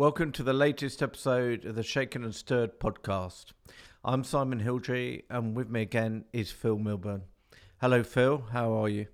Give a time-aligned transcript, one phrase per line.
[0.00, 3.52] Welcome to the latest episode of the Shaken and Stirred podcast.
[4.02, 7.24] I'm Simon Hildrey, and with me again is Phil Milburn.
[7.82, 8.46] Hello, Phil.
[8.50, 9.08] How are you?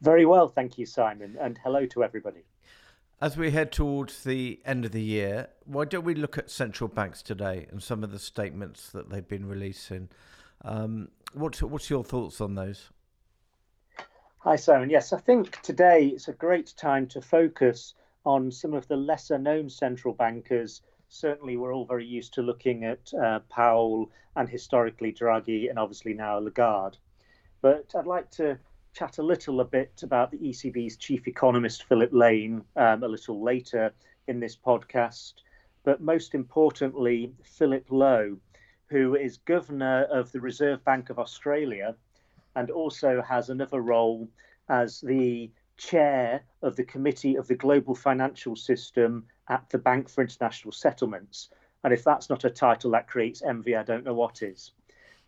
[0.00, 2.42] Very well, thank you, Simon, and hello to everybody.
[3.20, 6.88] As we head towards the end of the year, why don't we look at central
[6.88, 10.08] banks today and some of the statements that they've been releasing?
[10.62, 12.90] Um, what's what's your thoughts on those?
[14.38, 14.90] Hi, Simon.
[14.90, 17.94] Yes, I think today it's a great time to focus
[18.28, 20.82] on some of the lesser known central bankers.
[21.08, 26.12] Certainly, we're all very used to looking at uh, Powell and historically Draghi and obviously
[26.12, 26.98] now Lagarde.
[27.62, 28.58] But I'd like to
[28.92, 33.42] chat a little a bit about the ECB's chief economist, Philip Lane, um, a little
[33.42, 33.94] later
[34.26, 35.32] in this podcast.
[35.82, 38.36] But most importantly, Philip Lowe,
[38.90, 41.96] who is governor of the Reserve Bank of Australia
[42.56, 44.28] and also has another role
[44.68, 50.20] as the chair of the Committee of the Global Financial System at the Bank for
[50.20, 51.48] International Settlements.
[51.84, 54.72] And if that's not a title that creates envy, I don't know what is.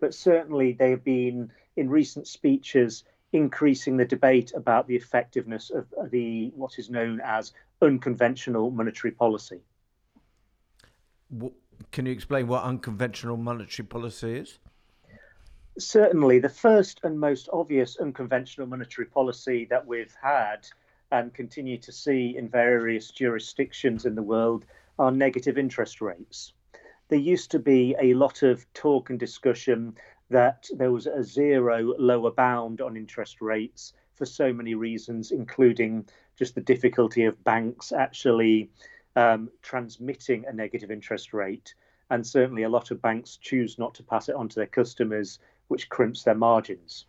[0.01, 5.87] But certainly, they have been in recent speeches increasing the debate about the effectiveness of
[6.11, 9.61] the what is known as unconventional monetary policy.
[11.92, 14.59] Can you explain what unconventional monetary policy is?
[15.81, 20.67] Certainly the first and most obvious unconventional monetary policy that we've had
[21.12, 24.64] and continue to see in various jurisdictions in the world
[24.98, 26.53] are negative interest rates.
[27.08, 29.97] There used to be a lot of talk and discussion
[30.28, 36.06] that there was a zero lower bound on interest rates for so many reasons, including
[36.36, 38.70] just the difficulty of banks actually
[39.17, 41.75] um, transmitting a negative interest rate.
[42.11, 45.39] And certainly, a lot of banks choose not to pass it on to their customers
[45.71, 47.07] which crimps their margins.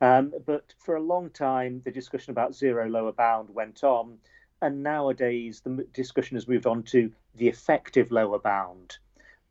[0.00, 4.18] Um, but for a long time, the discussion about zero lower bound went on,
[4.60, 8.98] and nowadays the discussion has moved on to the effective lower bound.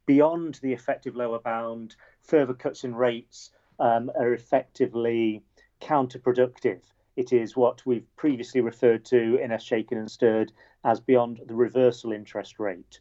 [0.06, 5.44] Beyond the effective lower bound, further cuts in rates um, are effectively
[5.80, 6.82] counterproductive.
[7.16, 10.52] It is what we've previously referred to in a shaken and stirred
[10.84, 13.00] as beyond the reversal interest rate.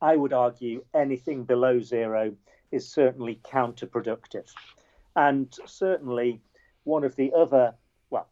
[0.00, 2.34] I would argue anything below zero
[2.70, 4.48] is certainly counterproductive.
[5.16, 6.40] And certainly
[6.84, 7.74] one of the other,
[8.10, 8.28] well,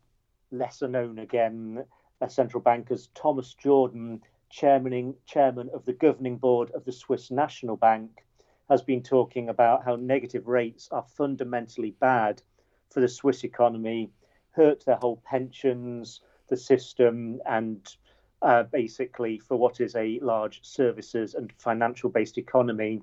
[0.50, 1.84] lesser known again,
[2.20, 7.76] uh, central bankers, Thomas Jordan, chairman, chairman of the governing board of the Swiss National
[7.76, 8.24] Bank,
[8.68, 12.42] has been talking about how negative rates are fundamentally bad
[12.90, 14.10] for the Swiss economy,
[14.52, 17.96] hurt their whole pensions, the system, and
[18.43, 23.03] uh, basically for what is a large services and financial based economy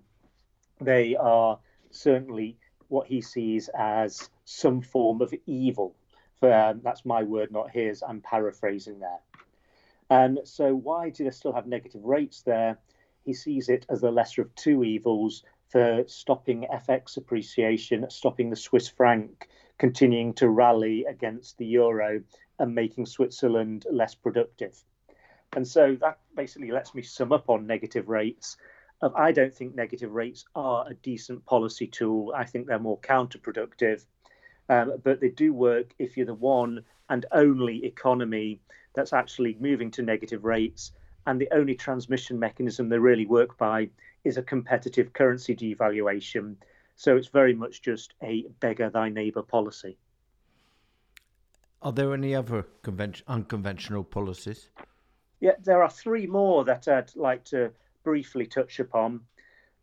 [0.81, 1.59] they are
[1.91, 2.57] certainly
[2.87, 5.95] what he sees as some form of evil.
[6.41, 8.03] Um, that's my word, not his.
[8.07, 9.19] I'm paraphrasing there.
[10.09, 12.77] And so, why do they still have negative rates there?
[13.23, 18.55] He sees it as the lesser of two evils for stopping FX appreciation, stopping the
[18.55, 19.47] Swiss franc
[19.79, 22.21] continuing to rally against the euro,
[22.59, 24.83] and making Switzerland less productive.
[25.55, 28.57] And so that basically lets me sum up on negative rates
[29.01, 32.33] I don't think negative rates are a decent policy tool.
[32.35, 34.05] I think they're more counterproductive.
[34.69, 38.61] Um, but they do work if you're the one and only economy
[38.93, 40.91] that's actually moving to negative rates.
[41.27, 43.89] And the only transmission mechanism they really work by
[44.23, 46.55] is a competitive currency devaluation.
[46.95, 49.97] So it's very much just a beggar thy neighbour policy.
[51.81, 52.65] Are there any other
[53.27, 54.69] unconventional policies?
[55.39, 57.71] Yeah, there are three more that I'd like to
[58.03, 59.21] briefly touch upon.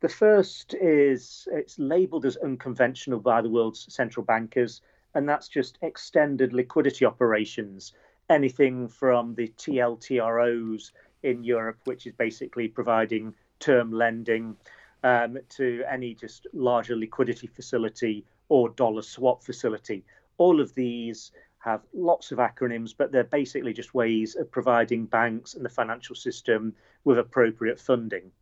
[0.01, 4.81] The first is it's labeled as unconventional by the world's central bankers,
[5.15, 7.93] and that's just extended liquidity operations.
[8.31, 10.93] Anything from the TLTROs
[11.23, 14.57] in Europe, which is basically providing term lending,
[15.05, 20.05] um, to any just larger liquidity facility or dollar swap facility.
[20.39, 21.33] All of these
[21.65, 26.17] have lots of acronyms, but they're basically just ways of providing banks and the financial
[26.17, 26.75] system
[27.05, 28.33] with appropriate funding.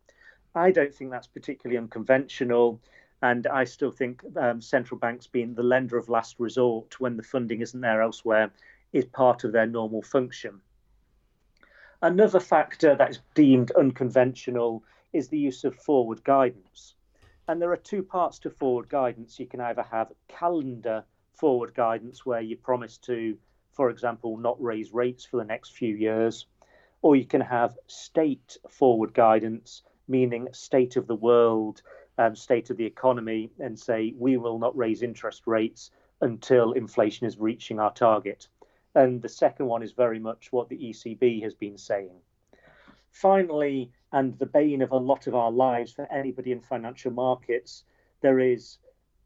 [0.55, 2.81] I don't think that's particularly unconventional.
[3.21, 7.23] And I still think um, central banks being the lender of last resort when the
[7.23, 8.51] funding isn't there elsewhere
[8.93, 10.59] is part of their normal function.
[12.01, 16.95] Another factor that is deemed unconventional is the use of forward guidance.
[17.47, 19.39] And there are two parts to forward guidance.
[19.39, 23.37] You can either have calendar forward guidance where you promise to,
[23.71, 26.45] for example, not raise rates for the next few years,
[27.01, 31.81] or you can have state forward guidance, meaning state of the world,
[32.17, 35.91] um, state of the economy, and say we will not raise interest rates
[36.21, 38.47] until inflation is reaching our target.
[38.93, 42.19] And the second one is very much what the ECB has been saying.
[43.11, 47.83] Finally, and the bane of a lot of our lives for anybody in financial markets,
[48.21, 48.77] there is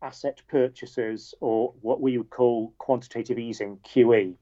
[0.06, 4.36] asset purchases or what we would call quantitative easing, QE.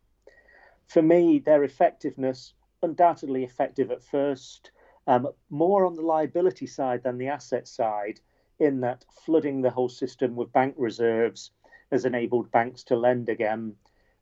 [0.88, 4.71] For me, their effectiveness, undoubtedly effective at first,
[5.07, 8.19] um, more on the liability side than the asset side,
[8.60, 11.51] in that flooding the whole system with bank reserves
[11.92, 13.75] has enabled banks to lend again.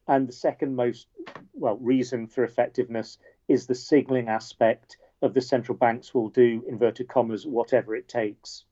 [0.08, 1.08] And the second most
[1.54, 3.18] well reason for effectiveness
[3.48, 8.66] is the signaling aspect of the central banks will do inverted commas whatever it takes.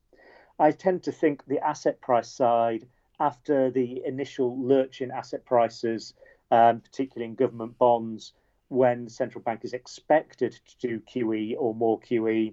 [0.60, 2.86] I tend to think the asset price side,
[3.18, 6.12] after the initial lurch in asset prices,
[6.50, 8.34] um, particularly in government bonds,
[8.68, 12.52] when central bank is expected to do QE or more QE.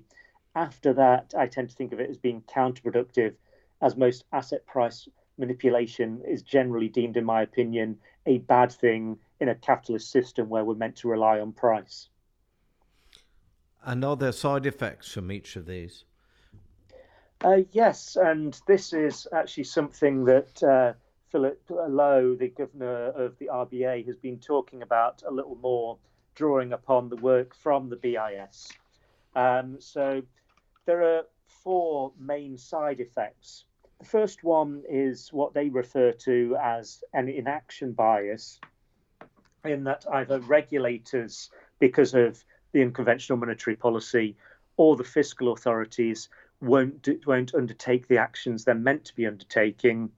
[0.55, 3.35] After that, I tend to think of it as being counterproductive,
[3.81, 9.49] as most asset price manipulation is generally deemed, in my opinion, a bad thing in
[9.49, 12.07] a capitalist system where we're meant to rely on price.
[13.83, 16.05] And are there side effects from each of these?
[17.43, 20.93] Uh, yes, and this is actually something that uh,
[21.31, 25.97] Philip Lowe, the governor of the RBA, has been talking about a little more,
[26.33, 28.69] drawing upon the work from the BIS.
[29.35, 30.23] Um, so
[30.85, 33.65] there are four main side effects.
[33.99, 38.59] The first one is what they refer to as an inaction bias,
[39.63, 44.35] in that either regulators, because of the unconventional monetary policy,
[44.77, 46.29] or the fiscal authorities
[46.61, 50.11] won't won't undertake the actions they're meant to be undertaking.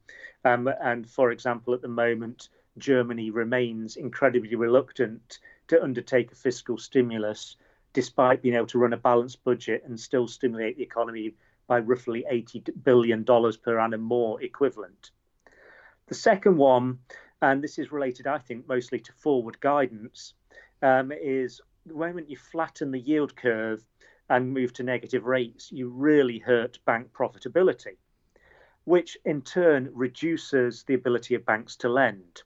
[0.45, 6.77] Um, and for example, at the moment, Germany remains incredibly reluctant to undertake a fiscal
[6.77, 7.57] stimulus,
[7.94, 11.36] despite being able to run a balanced budget and still stimulate the economy
[11.68, 15.12] by roughly $80 billion per annum more equivalent.
[16.07, 17.00] The second one,
[17.41, 20.33] and this is related, I think, mostly to forward guidance,
[20.81, 23.86] um, is the moment you flatten the yield curve
[24.30, 27.98] and move to negative rates, you really hurt bank profitability,
[28.84, 32.44] which in turn reduces the ability of banks to lend.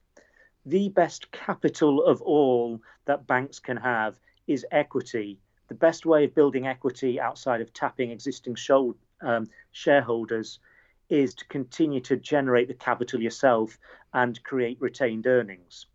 [0.66, 5.40] The best capital of all that banks can have is equity.
[5.68, 8.56] The best way of building equity outside of tapping existing
[9.22, 10.60] um, shareholders
[11.10, 13.78] is to continue to generate the capital yourself
[14.14, 15.88] and create retained earnings.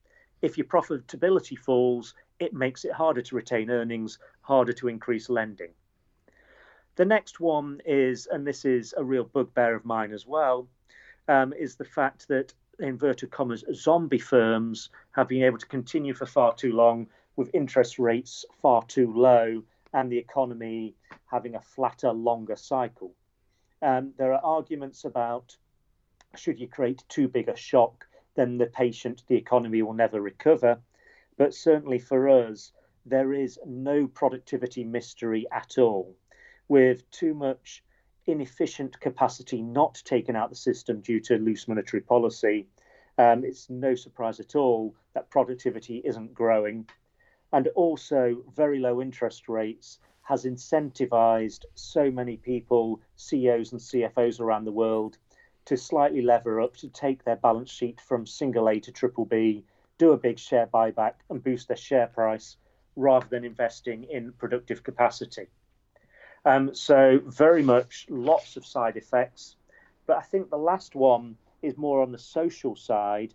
[0.43, 5.71] If your profitability falls, it makes it harder to retain earnings, harder to increase lending.
[6.99, 10.67] The next one is, and this is a real bugbear of mine as well,
[11.29, 16.27] um, is the fact that inverted commas zombie firms have been able to continue for
[16.27, 17.07] far too long
[17.37, 19.63] with interest rates far too low
[19.93, 20.97] and the economy
[21.27, 23.15] having a flatter, longer cycle.
[23.81, 25.57] Um, there are arguments about
[26.35, 30.81] should you create too big a shock, then the patient, the economy will never recover.
[31.37, 32.73] But certainly for us,
[33.07, 36.17] there is no productivity mystery at all
[36.69, 37.83] with too much
[38.27, 42.67] inefficient capacity not taken out the system due to loose monetary policy,
[43.17, 46.87] um, it's no surprise at all that productivity isn't growing.
[47.53, 54.67] And also, very low interest rates has incentivized so many people, CEOs and CFOs around
[54.67, 55.17] the world,
[55.65, 59.65] to slightly lever up, to take their balance sheet from single A to triple B,
[59.97, 62.57] do a big share buyback, and boost their share price
[62.95, 65.49] rather than investing in productive capacity.
[66.49, 69.57] Um, so very much lots of side effects.
[70.07, 73.35] But I think the last one is more on the social side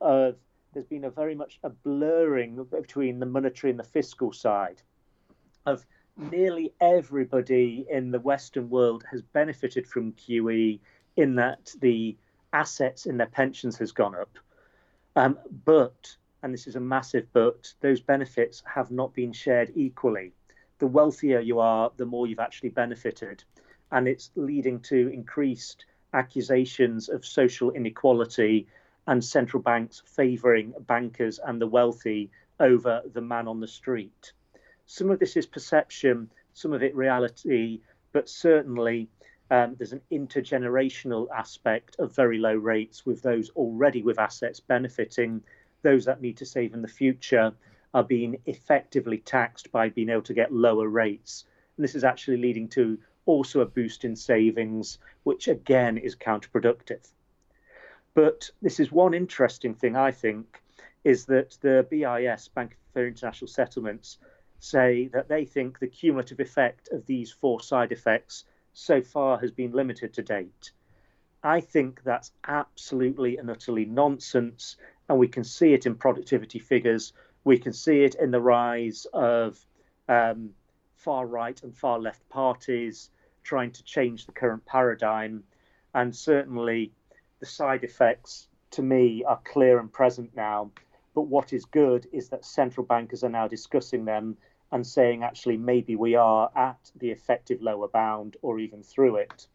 [0.00, 0.34] of
[0.72, 4.82] there's been a very much a blurring between the monetary and the fiscal side
[5.66, 5.86] of
[6.16, 10.80] nearly everybody in the Western world has benefited from QE
[11.14, 12.16] in that the
[12.52, 14.36] assets in their pensions has gone up.
[15.14, 20.32] Um, but, and this is a massive but, those benefits have not been shared equally
[20.78, 23.44] the wealthier you are, the more you've actually benefited.
[23.90, 28.66] And it's leading to increased accusations of social inequality
[29.06, 32.30] and central banks favouring bankers and the wealthy
[32.60, 34.32] over the man on the street.
[34.86, 37.80] Some of this is perception, some of it reality,
[38.12, 39.08] but certainly
[39.50, 45.42] um, there's an intergenerational aspect of very low rates with those already with assets benefiting,
[45.82, 47.52] those that need to save in the future,
[47.94, 51.44] are being effectively taxed by being able to get lower rates.
[51.76, 57.08] And this is actually leading to also a boost in savings, which again is counterproductive.
[58.14, 60.62] But this is one interesting thing, I think,
[61.04, 64.18] is that the BIS, Bank for International Settlements,
[64.58, 69.50] say that they think the cumulative effect of these four side effects so far has
[69.52, 70.72] been limited to date.
[71.42, 74.76] I think that's absolutely and utterly nonsense,
[75.08, 77.12] and we can see it in productivity figures
[77.48, 79.58] we can see it in the rise of
[80.06, 80.50] um,
[80.96, 83.08] far right and far left parties
[83.42, 85.42] trying to change the current paradigm.
[85.94, 86.92] And certainly
[87.40, 90.70] the side effects to me are clear and present now.
[91.14, 94.36] But what is good is that central bankers are now discussing them
[94.70, 99.46] and saying, actually, maybe we are at the effective lower bound or even through it.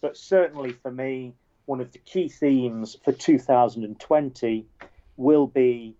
[0.00, 1.34] But certainly for me,
[1.66, 4.66] one of the key themes for 2020
[5.16, 5.94] will be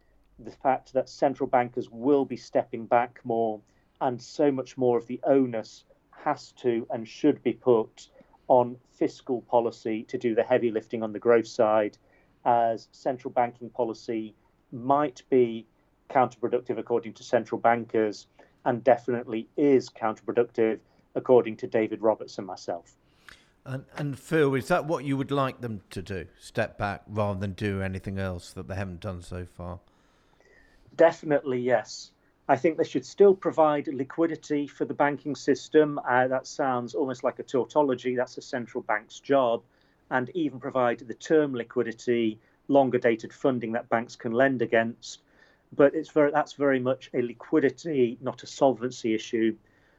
[0.45, 3.61] the fact that central bankers will be stepping back more,
[4.01, 8.09] and so much more of the onus has to and should be put
[8.49, 11.97] on fiscal policy to do the heavy lifting on the growth side,
[12.45, 14.35] as central banking policy
[14.73, 15.67] might be
[16.11, 18.27] counterproductive according to central bankers,
[18.65, 20.79] and definitely is counterproductive
[21.15, 22.95] according to David Roberts and myself.
[23.65, 26.27] And, and Phil, is that what you would like them to do?
[26.41, 29.79] Step back rather than do anything else that they haven't done so far?
[30.97, 32.13] Definitely, yes.
[32.49, 35.99] I think they should still provide liquidity for the banking system.
[36.07, 38.17] Uh, that sounds almost like a tautology.
[38.17, 39.63] That's a central bank's job.
[40.11, 45.21] And even provide the term liquidity, longer dated funding that banks can lend against.
[45.75, 49.57] But it's very, that's very much a liquidity, not a solvency issue.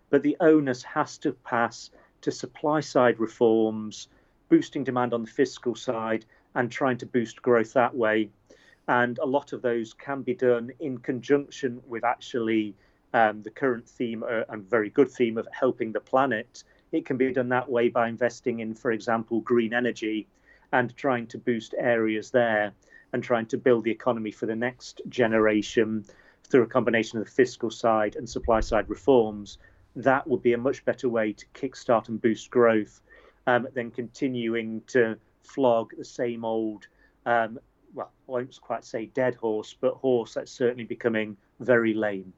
[0.10, 1.90] But the onus has to pass
[2.22, 4.10] to supply side reforms,
[4.50, 8.30] boosting demand on the fiscal side, and trying to boost growth that way.
[8.88, 12.76] And a lot of those can be done in conjunction with actually
[13.14, 16.64] um, the current theme uh, and very good theme of helping the planet.
[16.92, 20.28] It can be done that way by investing in, for example, green energy
[20.72, 22.74] and trying to boost areas there
[23.14, 26.04] and trying to build the economy for the next generation
[26.44, 29.60] through a combination of the fiscal side and supply side reforms
[29.96, 33.02] that would be a much better way to kickstart and boost growth
[33.48, 36.88] um, than continuing to flog the same old,
[37.26, 37.60] um,
[37.94, 42.34] well, I won't quite say dead horse, but horse that's certainly becoming very lame.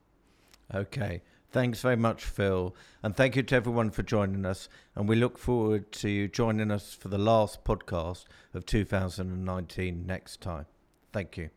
[0.73, 1.21] Okay.
[1.51, 2.75] Thanks very much, Phil.
[3.01, 4.67] And thank you to everyone for joining us.
[4.93, 10.41] And we look forward to you joining us for the last podcast of 2019 next
[10.41, 10.65] time.
[11.13, 11.54] Thank you.